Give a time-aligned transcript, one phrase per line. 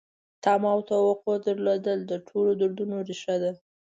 [0.43, 3.51] تمه او توقع درلودل د ټولو دردونو ریښه ده.